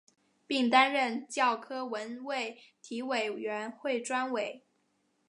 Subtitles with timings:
[0.47, 4.65] 并担任教科文卫体委员会专委。